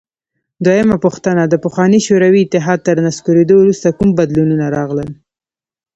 دویمه 0.65 0.97
پوښتنه: 1.05 1.41
د 1.47 1.55
پخواني 1.65 1.99
شوروي 2.07 2.39
اتحاد 2.43 2.79
تر 2.87 2.95
نسکورېدو 3.05 3.55
وروسته 3.59 3.87
کوم 3.97 4.09
بدلونونه 4.19 4.65
راغلل؟ 4.77 5.09